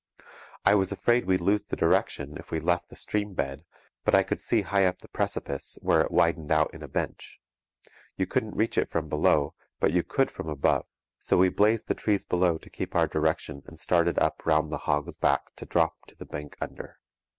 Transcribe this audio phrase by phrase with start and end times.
[0.65, 3.65] I was afraid we'd lose the direction if we left the stream bed,
[4.03, 7.39] but I could see high up the precipice where it widened out in a bench.
[8.17, 10.87] You couldn't reach it from below, but you could from above,
[11.19, 14.77] so we blazed the trees below to keep our direction and started up round the
[14.89, 16.97] hog's back to drop to the bank under.